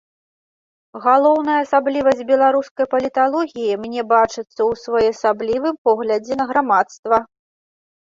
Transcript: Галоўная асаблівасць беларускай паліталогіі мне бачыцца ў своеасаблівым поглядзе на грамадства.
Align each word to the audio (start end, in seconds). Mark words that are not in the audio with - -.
Галоўная 1.03 1.57
асаблівасць 1.65 2.23
беларускай 2.31 2.85
паліталогіі 2.95 3.79
мне 3.85 4.01
бачыцца 4.15 4.49
ў 4.49 4.71
своеасаблівым 4.87 5.75
поглядзе 5.89 6.33
на 6.45 6.53
грамадства. 6.53 7.27